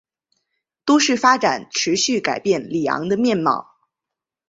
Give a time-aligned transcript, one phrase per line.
[0.83, 3.67] 都市发展持续改变里昂的面貌。